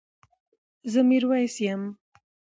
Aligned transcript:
زه 0.91 0.99
ميرويس 1.09 1.55
يم 1.67 1.81